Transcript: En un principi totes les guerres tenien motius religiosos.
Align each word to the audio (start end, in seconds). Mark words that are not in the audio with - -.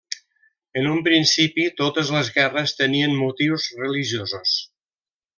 En 0.79 0.87
un 0.91 1.01
principi 1.07 1.65
totes 1.81 2.09
les 2.15 2.31
guerres 2.37 2.73
tenien 2.79 3.13
motius 3.19 3.67
religiosos. 3.83 4.55